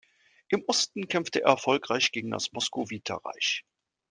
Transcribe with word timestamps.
Im 0.49 0.63
Osten 0.65 1.07
kämpfte 1.07 1.43
er 1.43 1.49
erfolgreich 1.51 2.11
gegen 2.11 2.31
das 2.31 2.51
Moskowiter 2.53 3.21
Reich. 3.23 3.63